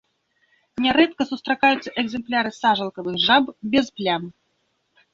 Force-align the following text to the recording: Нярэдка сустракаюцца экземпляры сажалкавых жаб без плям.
Нярэдка 0.85 1.23
сустракаюцца 1.33 1.95
экземпляры 2.05 2.51
сажалкавых 2.61 3.23
жаб 3.29 3.55
без 3.75 3.85
плям. 3.99 4.23